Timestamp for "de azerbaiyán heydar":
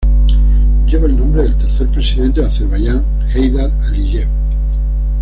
2.41-3.71